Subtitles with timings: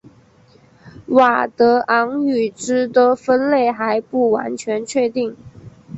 [1.07, 5.37] 佤德昂语支的分类还不完全确定。